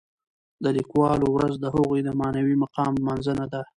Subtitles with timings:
[0.63, 3.61] د لیکوالو ورځ د هغوی د معنوي مقام لمانځنه ده.